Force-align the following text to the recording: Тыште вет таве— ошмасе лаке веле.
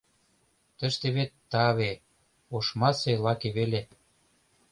Тыште 0.77 1.07
вет 1.15 1.31
таве— 1.51 1.91
ошмасе 2.55 3.13
лаке 3.23 3.49
веле. 3.57 3.81